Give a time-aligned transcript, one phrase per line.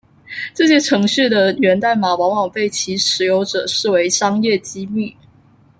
[0.55, 5.15] 这些程序的源代码往往被其持有者视为商业机密。